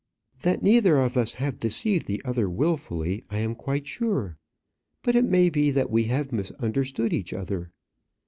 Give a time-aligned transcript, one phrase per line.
[0.39, 4.35] That neither of us have deceived the other wilfully I am quite sure;
[5.03, 7.69] but it may be that we have misunderstood each other.